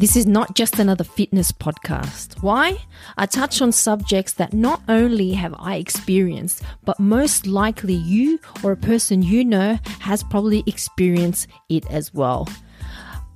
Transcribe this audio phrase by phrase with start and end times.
[0.00, 2.42] This is not just another fitness podcast.
[2.42, 2.78] Why?
[3.18, 8.72] I touch on subjects that not only have I experienced, but most likely you or
[8.72, 12.48] a person you know has probably experienced it as well.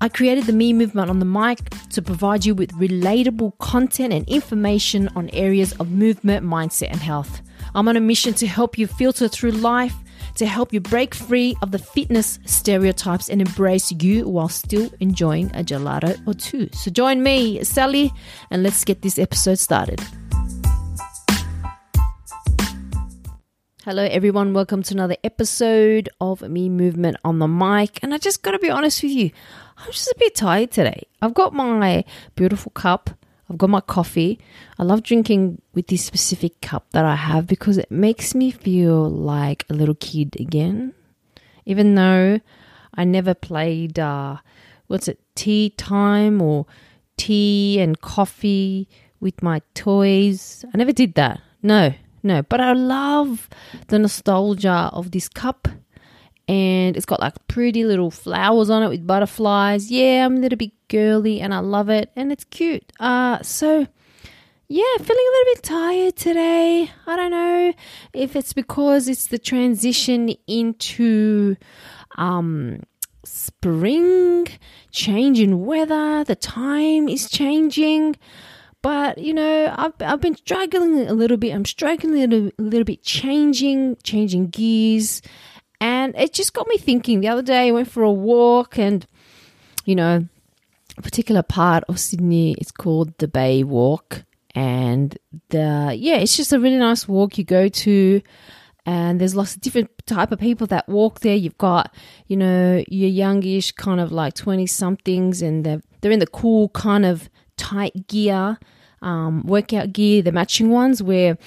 [0.01, 4.27] I created the Me Movement on the mic to provide you with relatable content and
[4.27, 7.43] information on areas of movement, mindset, and health.
[7.75, 9.95] I'm on a mission to help you filter through life
[10.35, 15.47] to help you break free of the fitness stereotypes and embrace you while still enjoying
[15.55, 16.69] a gelato or two.
[16.73, 18.13] So join me, Sally,
[18.51, 20.01] and let's get this episode started.
[23.85, 24.55] Hello, everyone.
[24.55, 27.99] Welcome to another episode of Me Movement on the Mic.
[28.03, 29.31] And I just got to be honest with you,
[29.77, 31.03] I'm just a bit tired today.
[31.21, 32.03] I've got my
[32.35, 33.11] beautiful cup
[33.49, 34.39] I've got my coffee.
[34.79, 39.09] I love drinking with this specific cup that I have because it makes me feel
[39.09, 40.95] like a little kid again.
[41.67, 42.41] Even though
[42.95, 44.37] I never played, uh,
[44.87, 46.67] what's it, tea time or
[47.17, 48.89] tea and coffee
[49.21, 50.65] with my toys.
[50.73, 51.41] I never did that.
[51.63, 52.43] No, no.
[52.43, 53.49] But I love
[53.89, 55.69] the nostalgia of this cup
[56.47, 59.91] and it's got like pretty little flowers on it with butterflies.
[59.91, 62.93] Yeah, I'm a little bit girly and I love it and it's cute.
[63.01, 63.87] Uh so
[64.69, 66.91] yeah, feeling a little bit tired today.
[67.07, 67.73] I don't know
[68.13, 71.57] if it's because it's the transition into
[72.17, 72.81] um
[73.25, 74.47] spring,
[74.91, 78.17] change in weather, the time is changing.
[78.83, 81.55] But you know, I've I've been struggling a little bit.
[81.55, 85.23] I'm struggling a little, a little bit, changing, changing gears,
[85.81, 87.21] and it just got me thinking.
[87.21, 89.07] The other day, I went for a walk, and
[89.87, 90.29] you know,
[91.03, 94.25] particular part of Sydney is called the Bay Walk,
[94.55, 95.17] and
[95.51, 98.23] the yeah, it's just a really nice walk you go to.
[98.87, 101.35] And there's lots of different type of people that walk there.
[101.35, 101.95] You've got,
[102.27, 106.69] you know, your youngish kind of like twenty somethings, and they're they're in the cool
[106.71, 108.59] kind of tight gear,
[109.01, 111.39] um, workout gear, the matching ones where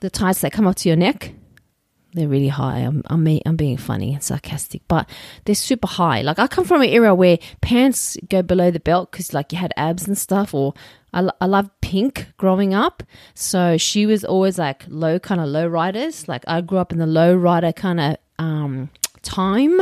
[0.00, 1.34] the tights that come up to your neck
[2.14, 2.78] they're really high.
[2.78, 5.08] I'm, I'm, I'm being funny and sarcastic, but
[5.44, 6.22] they're super high.
[6.22, 9.58] Like I come from an era where pants go below the belt because like you
[9.58, 10.54] had abs and stuff.
[10.54, 10.74] Or
[11.12, 13.02] I, I love pink growing up,
[13.34, 16.28] so she was always like low kind of low riders.
[16.28, 18.90] Like I grew up in the low rider kind of um,
[19.22, 19.80] time,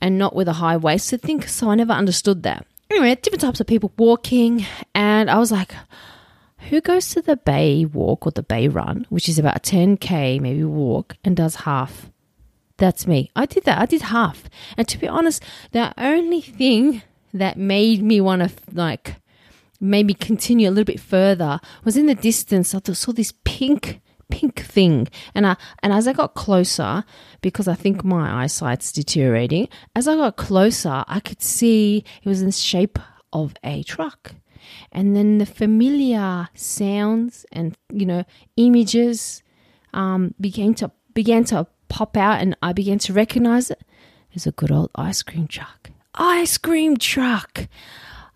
[0.00, 1.42] and not with a high waisted thing.
[1.42, 2.66] So I never understood that.
[2.90, 5.74] Anyway, different types of people walking, and I was like
[6.68, 10.40] who goes to the Bay Walk or the Bay Run, which is about a 10k
[10.40, 12.10] maybe walk, and does half?
[12.76, 13.30] That's me.
[13.36, 13.78] I did that.
[13.78, 14.44] I did half.
[14.76, 19.16] And to be honest, the only thing that made me want to like
[19.80, 22.74] maybe continue a little bit further was in the distance.
[22.74, 24.00] I saw this pink
[24.30, 27.04] pink thing and I and as I got closer
[27.40, 32.40] because I think my eyesight's deteriorating as I got closer I could see it was
[32.40, 32.98] in the shape
[33.32, 34.36] of a truck
[34.92, 38.24] and then the familiar sounds and you know
[38.56, 39.42] images
[39.92, 43.82] um, began to began to pop out, and I began to recognize it
[44.34, 45.90] as a good old ice cream truck.
[46.14, 47.68] Ice cream truck.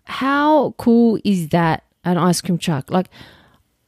[0.05, 1.83] How cool is that?
[2.03, 2.91] An ice cream truck.
[2.91, 3.07] Like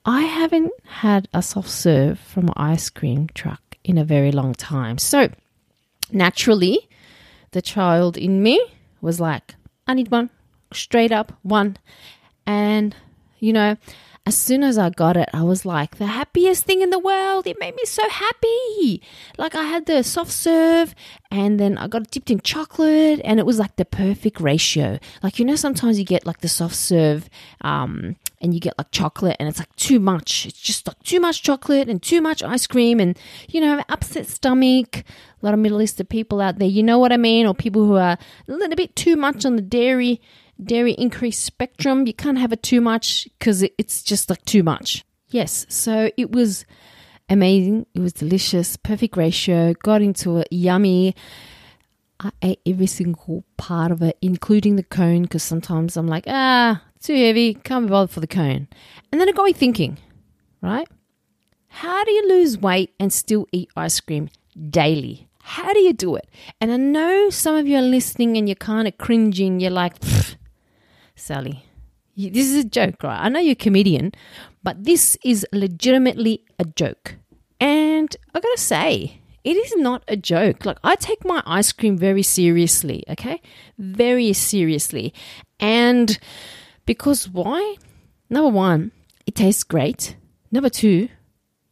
[0.05, 4.53] I haven't had a soft serve from an ice cream truck in a very long
[4.53, 4.97] time.
[4.97, 5.29] So
[6.11, 6.87] naturally,
[7.51, 8.59] the child in me
[9.01, 9.55] was like,
[9.85, 10.29] I need one,
[10.73, 11.77] straight up one.
[12.47, 12.95] And,
[13.39, 13.77] you know,
[14.27, 17.47] as soon as I got it, I was like, the happiest thing in the world.
[17.47, 19.01] It made me so happy.
[19.37, 20.93] Like, I had the soft serve
[21.31, 24.99] and then I got it dipped in chocolate and it was like the perfect ratio.
[25.23, 27.29] Like, you know, sometimes you get like the soft serve
[27.61, 30.45] um, and you get like chocolate and it's like too much.
[30.45, 33.17] It's just like too much chocolate and too much ice cream and,
[33.47, 35.05] you know, upset stomach.
[35.41, 37.45] A lot of Middle Eastern people out there, you know what I mean?
[37.45, 38.17] Or people who are
[38.47, 40.19] a little bit too much on the dairy
[40.63, 42.07] dairy increase spectrum.
[42.07, 45.03] You can't have it too much because it's just like too much.
[45.29, 46.65] Yes, so it was
[47.29, 47.85] amazing.
[47.93, 49.73] It was delicious, perfect ratio.
[49.73, 51.15] Got into it, yummy.
[52.19, 56.81] I ate every single part of it, including the cone, because sometimes I'm like, ah,
[57.01, 58.67] too heavy, can't be bothered for the cone.
[59.11, 59.97] And then it got me thinking,
[60.61, 60.87] right?
[61.67, 64.29] How do you lose weight and still eat ice cream
[64.69, 65.27] daily?
[65.43, 66.27] How do you do it?
[66.59, 69.59] And I know some of you are listening and you're kind of cringing.
[69.59, 69.95] You're like,
[71.17, 71.65] Sally,
[72.15, 73.19] This is a joke, right?
[73.19, 74.13] I know you're a comedian,
[74.63, 77.15] but this is legitimately a joke.
[77.59, 80.65] And I gotta say, it is not a joke.
[80.65, 83.41] Like, I take my ice cream very seriously, okay?
[83.77, 85.13] Very seriously.
[85.59, 86.19] And
[86.85, 87.77] because why?
[88.29, 88.91] Number one,
[89.25, 90.15] it tastes great.
[90.51, 91.09] Number two,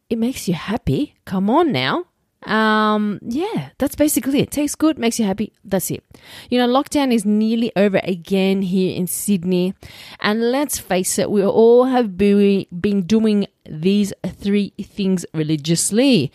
[0.10, 1.16] it makes you happy.
[1.26, 2.06] Come on now.
[2.46, 4.52] Um, yeah, that's basically it.
[4.52, 5.52] Tastes good, makes you happy.
[5.64, 6.04] That's it.
[6.50, 9.74] You know, lockdown is nearly over again here in Sydney.
[10.20, 16.32] And let's face it, we all have been doing these three things religiously.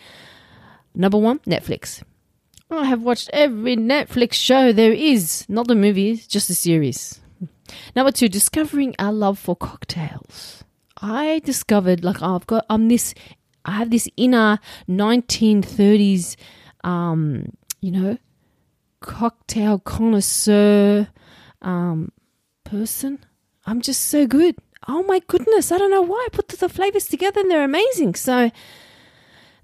[0.93, 2.03] Number one, Netflix.
[2.69, 7.19] I have watched every Netflix show there is, not the movies, just the series.
[7.95, 10.63] Number two, discovering our love for cocktails.
[11.01, 13.15] I discovered like I've got I'm this
[13.65, 14.59] I have this inner
[14.89, 16.35] 1930s,
[16.83, 18.17] um, you know,
[18.99, 21.07] cocktail connoisseur
[21.61, 22.11] um,
[22.63, 23.19] person.
[23.65, 24.55] I'm just so good.
[24.87, 28.15] Oh my goodness, I don't know why I put the flavors together and they're amazing.
[28.15, 28.49] So,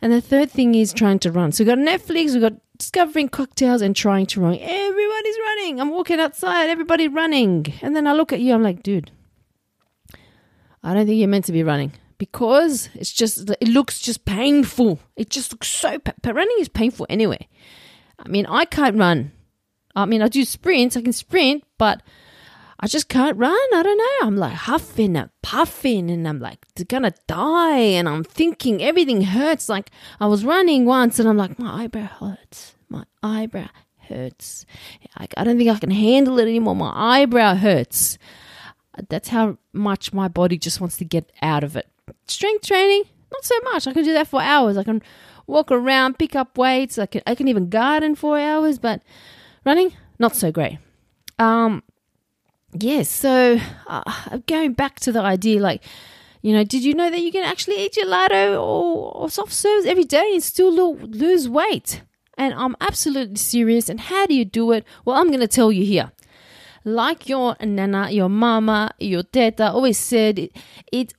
[0.02, 1.52] and the third thing is trying to run.
[1.52, 4.58] So we've got Netflix, we've got discovering cocktails and trying to run.
[4.60, 5.82] Everybody's running.
[5.82, 7.74] I'm walking outside, everybody running.
[7.82, 9.10] And then I look at you, I'm like, dude,
[10.84, 15.00] I don't think you're meant to be running because it's just it looks just painful.
[15.16, 17.48] It just looks so But running is painful anyway.
[18.20, 19.32] I mean, I can't run.
[19.96, 20.96] I mean, I do sprints.
[20.98, 22.02] I can sprint, but
[22.80, 23.52] I just can't run.
[23.74, 24.28] I don't know.
[24.28, 27.80] I'm like huffing and puffing, and I'm like gonna die.
[27.80, 29.70] And I'm thinking everything hurts.
[29.70, 32.76] Like I was running once, and I'm like my eyebrow hurts.
[32.90, 34.66] My eyebrow hurts.
[35.20, 36.76] Like I don't think I can handle it anymore.
[36.76, 38.18] My eyebrow hurts.
[39.10, 41.88] That's how much my body just wants to get out of it.
[42.26, 43.88] Strength training, not so much.
[43.88, 44.78] I can do that for hours.
[44.78, 45.02] I can
[45.46, 46.98] walk around, pick up weights.
[46.98, 49.02] I can I can even garden for hours, but
[49.66, 50.80] running, not so great.
[51.40, 51.84] Um,
[52.74, 53.10] yes.
[53.10, 54.04] So uh,
[54.48, 55.84] going back to the idea, like,
[56.42, 59.86] you know, did you know that you can actually eat gelato or, or soft serves
[59.86, 62.02] every day and still lo- lose weight?
[62.38, 63.90] And I'm absolutely serious.
[63.90, 64.86] And how do you do it?
[65.06, 66.12] Well, I'm going to tell you here
[66.88, 70.56] like your nana, your mama, your teta always said, it,
[70.92, 71.14] it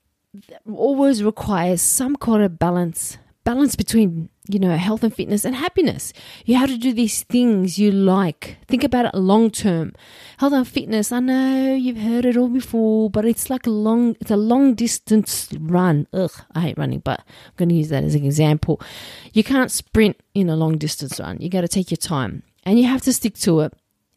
[0.71, 6.13] always requires some kind of balance balance between you know health and fitness and happiness.
[6.45, 8.59] You have to do these things you like.
[8.67, 9.95] Think about it long term
[10.37, 14.17] health and fitness i know you've heard it all before but it's like a long
[14.21, 16.07] it's a long distance run.
[16.13, 18.81] Ugh i hate running but i'm going to use that as an example.
[19.33, 21.39] You can't sprint in a long distance run.
[21.41, 23.73] You got to take your time and you have to stick to it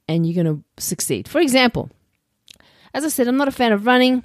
[0.09, 1.29] and you're going to succeed.
[1.29, 1.89] For example
[2.93, 4.23] as i said i'm not a fan of running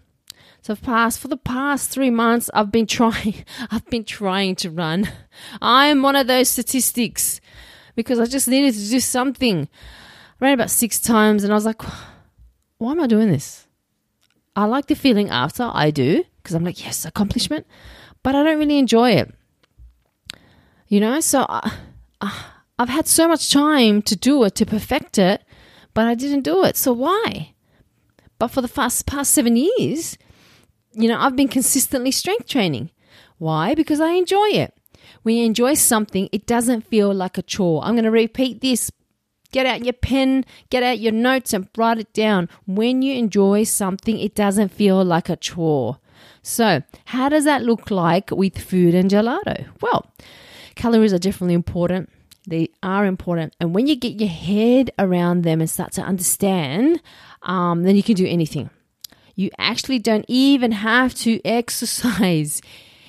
[0.62, 3.44] so past for the past three months, I've been trying.
[3.70, 5.08] I've been trying to run.
[5.62, 7.40] I am one of those statistics
[7.94, 9.68] because I just needed to do something.
[10.40, 11.82] I ran about six times, and I was like,
[12.78, 13.66] "Why am I doing this?"
[14.54, 17.66] I like the feeling after I do because I'm like, "Yes, accomplishment,"
[18.22, 19.34] but I don't really enjoy it.
[20.88, 21.72] You know, so I,
[22.78, 25.42] I've had so much time to do it to perfect it,
[25.94, 26.76] but I didn't do it.
[26.76, 27.54] So why?
[28.38, 30.18] But for the past past seven years,
[30.96, 32.90] you know, I've been consistently strength training.
[33.38, 33.74] Why?
[33.74, 34.74] Because I enjoy it.
[35.22, 37.84] When you enjoy something, it doesn't feel like a chore.
[37.84, 38.90] I'm going to repeat this.
[39.52, 42.48] Get out your pen, get out your notes, and write it down.
[42.66, 45.98] When you enjoy something, it doesn't feel like a chore.
[46.42, 49.66] So, how does that look like with food and gelato?
[49.80, 50.10] Well,
[50.74, 52.10] calories are definitely important.
[52.46, 53.54] They are important.
[53.60, 57.00] And when you get your head around them and start to understand,
[57.42, 58.70] um, then you can do anything.
[59.36, 62.62] You actually don't even have to exercise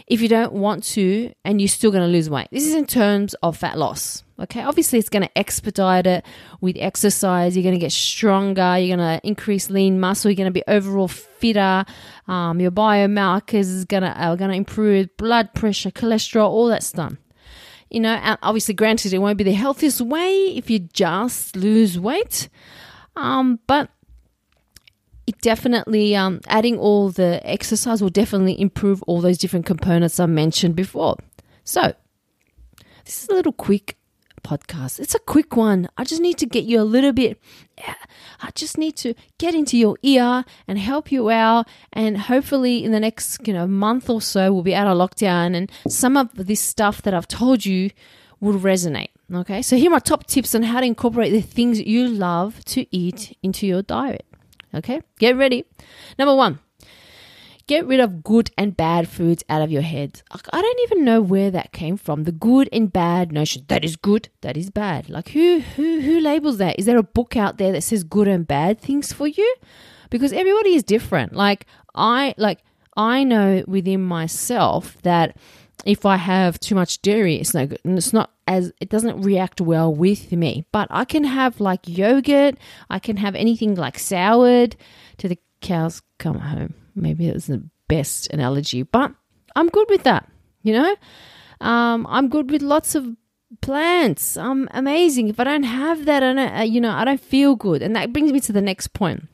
[0.07, 2.48] if you don't want to, and you're still going to lose weight.
[2.51, 4.24] This is in terms of fat loss.
[4.39, 6.25] Okay, obviously, it's going to expedite it
[6.62, 7.55] with exercise.
[7.55, 8.77] You're going to get stronger.
[8.77, 10.29] You're going to increase lean muscle.
[10.29, 11.86] You're going to be overall fitter.
[12.27, 16.84] Um, your biomarkers is going to are going to improve blood pressure, cholesterol, all that
[16.84, 17.13] stuff.
[17.89, 22.50] You know, obviously, granted, it won't be the healthiest way if you just lose weight.
[23.15, 23.89] Um, but
[25.27, 30.25] it definitely um, adding all the exercise will definitely improve all those different components I
[30.25, 31.17] mentioned before.
[31.63, 31.93] So,
[33.03, 33.98] this is a little quick
[34.43, 35.00] podcast.
[35.00, 35.89] It's a quick one.
[35.98, 37.39] I just need to get you a little bit.
[38.41, 41.67] I just need to get into your ear and help you out.
[41.91, 45.55] And hopefully, in the next you know month or so, we'll be out of lockdown,
[45.55, 47.91] and some of this stuff that I've told you
[48.39, 49.10] will resonate.
[49.34, 52.63] Okay, so here are my top tips on how to incorporate the things you love
[52.65, 54.25] to eat into your diet.
[54.74, 55.65] Okay, get ready.
[56.19, 56.59] Number one,
[57.67, 60.21] get rid of good and bad foods out of your head.
[60.31, 62.24] I don't even know where that came from.
[62.24, 63.65] The good and bad notion.
[63.67, 65.09] That is good, that is bad.
[65.09, 66.77] Like who who who labels that?
[66.77, 69.55] Is there a book out there that says good and bad things for you?
[70.09, 71.33] because everybody is different.
[71.33, 72.59] Like I like
[72.95, 75.38] I know within myself that
[75.86, 77.79] if I have too much dairy, it's no good.
[77.84, 80.65] And it's not as it doesn't react well with me.
[80.72, 82.57] But I can have like yogurt.
[82.89, 84.75] I can have anything like soured
[85.17, 86.74] to the cows come home.
[86.96, 89.12] Maybe it's the best analogy, but
[89.55, 90.29] I'm good with that.
[90.63, 90.96] You know,
[91.62, 93.15] um, I'm good with lots of
[93.62, 94.36] plants.
[94.36, 95.29] I'm amazing.
[95.29, 97.81] If I don't have that, I don't, uh, you know, I don't feel good.
[97.81, 99.27] And that brings me to the next point.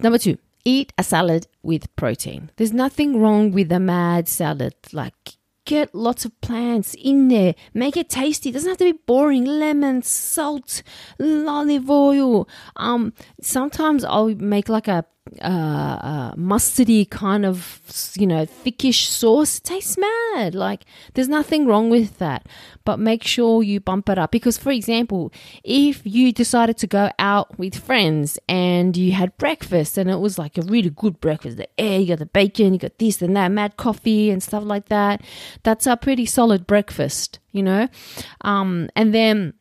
[0.00, 2.50] Number two, eat a salad with protein.
[2.56, 4.74] There's nothing wrong with a mad salad.
[4.92, 7.54] Like, get lots of plants in there.
[7.72, 8.50] Make it tasty.
[8.50, 9.44] It doesn't have to be boring.
[9.44, 10.82] Lemon, salt,
[11.20, 12.48] olive oil.
[12.76, 15.04] Um, sometimes I'll make like a
[15.40, 17.80] uh, uh, mustardy kind of,
[18.14, 19.58] you know, thickish sauce.
[19.58, 20.54] It tastes mad.
[20.54, 22.46] Like, there's nothing wrong with that.
[22.84, 24.30] But make sure you bump it up.
[24.30, 25.32] Because, for example,
[25.64, 30.38] if you decided to go out with friends and you had breakfast and it was
[30.38, 33.34] like a really good breakfast, the egg you got the bacon, you got this and
[33.34, 35.22] that, mad coffee and stuff like that,
[35.62, 37.88] that's a pretty solid breakfast, you know?
[38.42, 39.54] Um, and then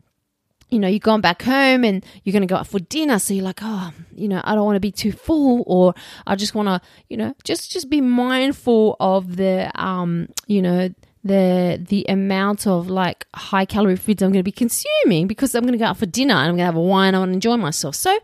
[0.74, 3.20] you know, you're going back home and you're going to go out for dinner.
[3.20, 5.94] So you're like, oh, you know, I don't want to be too full, or
[6.26, 10.90] I just want to, you know, just just be mindful of the, um, you know,
[11.24, 15.62] the the amount of like high calorie foods I'm going to be consuming because I'm
[15.62, 17.16] going to go out for dinner and I'm going to have a wine.
[17.16, 17.96] I want to enjoy myself.
[17.96, 18.20] So I'm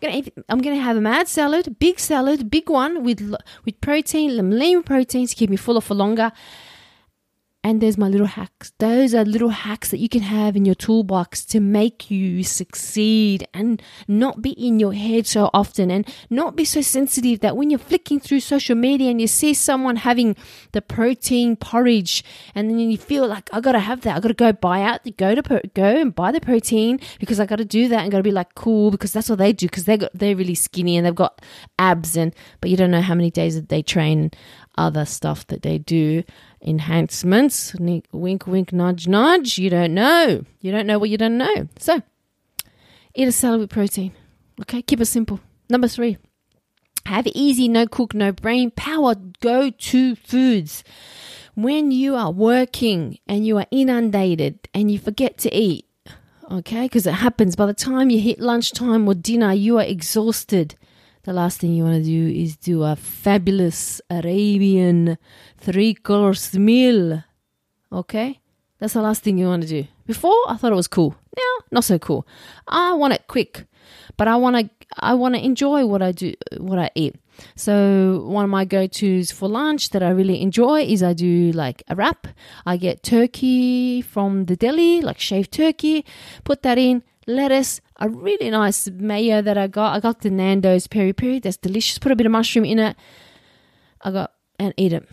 [0.00, 3.34] going to eat, I'm going to have a mad salad, big salad, big one with
[3.64, 6.32] with protein, lean protein to keep me fuller for longer
[7.64, 8.72] and there's my little hacks.
[8.78, 13.46] Those are little hacks that you can have in your toolbox to make you succeed
[13.54, 17.70] and not be in your head so often and not be so sensitive that when
[17.70, 20.34] you're flicking through social media and you see someone having
[20.72, 24.16] the protein porridge and then you feel like I gotta have that.
[24.16, 27.64] I gotta go buy out, go to go and buy the protein because I gotta
[27.64, 30.10] do that and gotta be like cool because that's what they do because they got
[30.14, 31.40] they're really skinny and they've got
[31.78, 34.32] abs and but you don't know how many days that they train
[34.76, 36.24] other stuff that they do
[36.60, 37.74] enhancements.
[37.74, 39.58] Wink, wink, nudge, nudge.
[39.58, 40.44] You don't know.
[40.60, 41.68] You don't know what you don't know.
[41.78, 42.02] So,
[43.14, 44.12] eat a salad with protein.
[44.60, 45.40] Okay, keep it simple.
[45.68, 46.18] Number three,
[47.06, 50.84] have easy, no cook, no brain power go to foods.
[51.54, 55.86] When you are working and you are inundated and you forget to eat,
[56.50, 60.76] okay, because it happens by the time you hit lunchtime or dinner, you are exhausted
[61.24, 65.18] the last thing you want to do is do a fabulous Arabian
[65.58, 67.22] three course meal.
[67.92, 68.40] Okay?
[68.78, 69.86] That's the last thing you want to do.
[70.06, 71.14] Before, I thought it was cool.
[71.36, 72.26] Now, not so cool.
[72.66, 73.66] I want it quick,
[74.16, 77.16] but I want to I want to enjoy what I do, what I eat.
[77.56, 81.82] So one of my go-tos for lunch that I really enjoy is I do like
[81.88, 82.26] a wrap.
[82.66, 86.04] I get turkey from the deli, like shaved turkey,
[86.44, 89.96] put that in, lettuce, a really nice mayo that I got.
[89.96, 91.38] I got the Nando's peri peri.
[91.38, 91.98] That's delicious.
[91.98, 92.96] Put a bit of mushroom in it.
[94.02, 95.08] I got and eat it.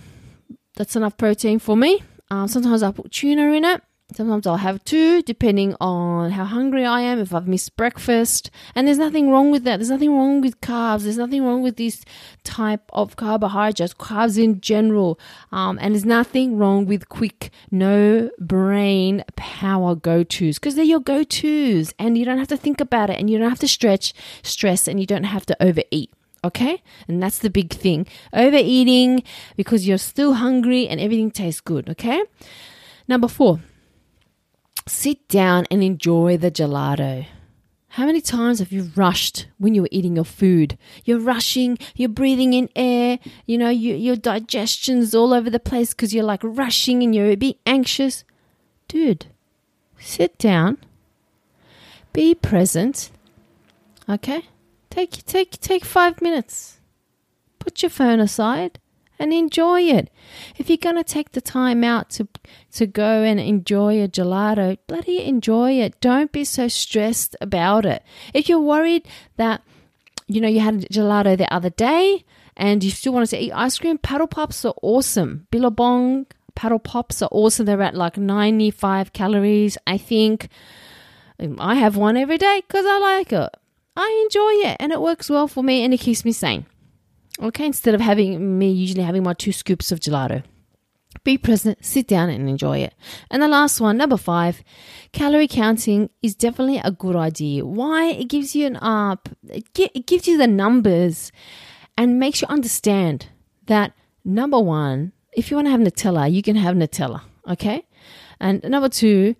[0.75, 2.03] That's enough protein for me.
[2.31, 3.81] Um, sometimes I put tuna in it.
[4.11, 8.49] Sometimes I'll have two, depending on how hungry I am, if I've missed breakfast.
[8.73, 9.77] And there's nothing wrong with that.
[9.77, 11.03] There's nothing wrong with carbs.
[11.03, 12.03] There's nothing wrong with this
[12.43, 15.19] type of carbohydrates, carbs in general.
[15.51, 20.99] Um, and there's nothing wrong with quick, no brain power go tos because they're your
[20.99, 23.67] go tos and you don't have to think about it and you don't have to
[23.67, 26.11] stretch, stress, and you don't have to overeat.
[26.43, 26.81] Okay?
[27.07, 28.07] And that's the big thing.
[28.33, 29.23] Overeating
[29.55, 31.89] because you're still hungry and everything tastes good.
[31.89, 32.23] Okay?
[33.07, 33.59] Number four
[34.89, 37.27] Sit down and enjoy the gelato.
[37.89, 40.79] How many times have you rushed when you were eating your food?
[41.05, 45.91] You're rushing, you're breathing in air, you know, you, your digestion's all over the place
[45.93, 48.23] because you're like rushing and you're bit anxious.
[48.87, 49.27] Dude,
[49.99, 50.79] sit down,
[52.11, 53.11] be present,
[54.09, 54.41] okay?
[54.89, 56.79] Take, take, take five minutes.
[57.59, 58.79] Put your phone aside
[59.19, 60.09] and enjoy it.
[60.57, 62.27] If you're going to take the time out to
[62.73, 65.99] to go and enjoy a gelato, bloody enjoy it.
[65.99, 68.03] Don't be so stressed about it.
[68.33, 69.07] If you're worried
[69.37, 69.61] that
[70.27, 72.23] you know you had a gelato the other day
[72.55, 75.47] and you still wanted to eat ice cream, paddle pops are awesome.
[75.51, 77.65] Billabong paddle pops are awesome.
[77.65, 80.49] They're at like 95 calories, I think.
[81.39, 83.49] Um, I have one every day because I like it.
[83.95, 86.65] I enjoy it and it works well for me and it keeps me sane.
[87.41, 90.43] Okay, instead of having me usually having my two scoops of gelato.
[91.23, 92.93] Be present, sit down and enjoy it.
[93.31, 94.63] And the last one, number five,
[95.11, 97.65] calorie counting is definitely a good idea.
[97.65, 98.11] Why?
[98.11, 101.31] It gives you an up, it gives you the numbers
[101.97, 103.27] and makes you understand
[103.65, 103.93] that
[104.23, 107.85] number one, if you want to have Nutella, you can have Nutella, okay?
[108.39, 109.35] And number two,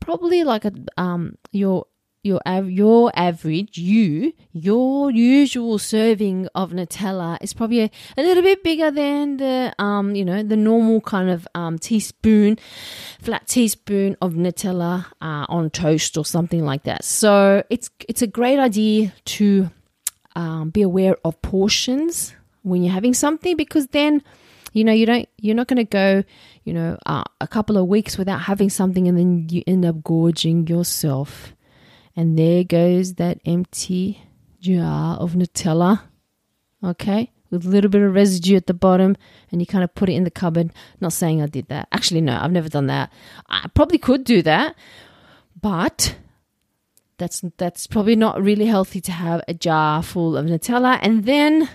[0.00, 1.86] probably like a um your
[2.22, 8.62] your your average you your usual serving of Nutella is probably a, a little bit
[8.62, 12.58] bigger than the um you know the normal kind of um teaspoon
[13.20, 17.04] flat teaspoon of Nutella uh, on toast or something like that.
[17.04, 19.70] So it's it's a great idea to
[20.36, 24.22] um, be aware of portions when you're having something because then
[24.72, 26.24] you know you don't you're not going to go
[26.64, 30.02] you know uh, a couple of weeks without having something and then you end up
[30.02, 31.52] gorging yourself
[32.16, 34.22] and there goes that empty
[34.60, 36.02] jar of Nutella.
[36.84, 37.32] Okay?
[37.50, 39.16] With a little bit of residue at the bottom,
[39.50, 40.72] and you kind of put it in the cupboard.
[41.00, 41.88] Not saying I did that.
[41.92, 43.12] Actually, no, I've never done that.
[43.48, 44.74] I probably could do that,
[45.60, 46.16] but
[47.18, 51.68] that's that's probably not really healthy to have a jar full of Nutella and then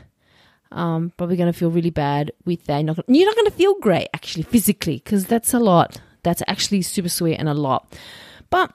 [0.72, 2.78] um, probably going to feel really bad with that.
[2.78, 6.02] You're not, you're not going to feel great actually physically because that's a lot.
[6.24, 7.94] That's actually super sweet and a lot.
[8.50, 8.74] But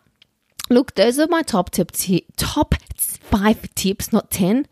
[0.70, 4.66] Look, those are my top tip t- top five tips, not ten,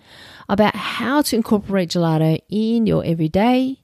[0.49, 3.79] about how to incorporate gelato in your everyday.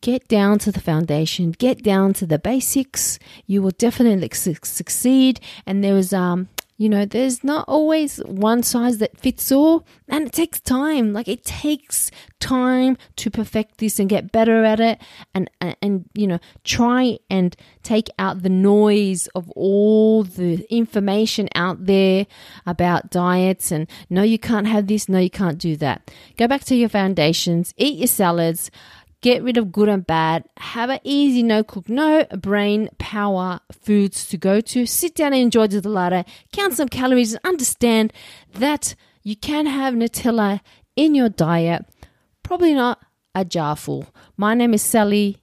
[0.00, 3.18] Get down to the foundation, get down to the basics.
[3.46, 5.40] You will definitely su- succeed.
[5.66, 10.28] And there was um you know, there's not always one size that fits all, and
[10.28, 11.12] it takes time.
[11.12, 15.02] Like it takes time to perfect this and get better at it,
[15.34, 21.48] and and, and you know, try and take out the noise of all the information
[21.56, 22.26] out there
[22.64, 26.10] about diets and no, you can't have this, no, you can't do that.
[26.36, 28.70] Go back to your foundations, eat your salads
[29.20, 30.44] Get rid of good and bad.
[30.58, 34.86] Have an easy, no cook, no brain power foods to go to.
[34.86, 36.24] Sit down and enjoy the gelato.
[36.52, 38.12] Count some calories and understand
[38.54, 40.60] that you can have Nutella
[40.94, 41.84] in your diet.
[42.44, 43.00] Probably not
[43.34, 44.06] a jar full.
[44.36, 45.38] My name is Sally.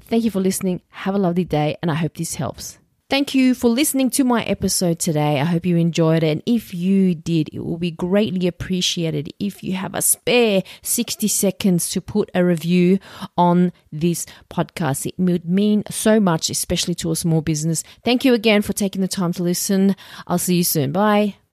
[0.00, 0.80] Thank you for listening.
[0.88, 2.78] Have a lovely day, and I hope this helps.
[3.10, 5.38] Thank you for listening to my episode today.
[5.38, 6.28] I hope you enjoyed it.
[6.28, 11.28] And if you did, it will be greatly appreciated if you have a spare 60
[11.28, 12.98] seconds to put a review
[13.36, 15.04] on this podcast.
[15.04, 17.84] It would mean so much, especially to a small business.
[18.04, 19.96] Thank you again for taking the time to listen.
[20.26, 20.90] I'll see you soon.
[20.90, 21.36] Bye.